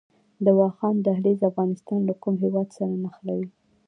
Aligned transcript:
د 0.45 0.45
واخان 0.59 0.95
دهلیز 1.07 1.39
افغانستان 1.49 1.99
له 2.09 2.13
کوم 2.21 2.35
هیواد 2.43 2.67
سره 2.77 2.93
نښلوي؟ 3.03 3.49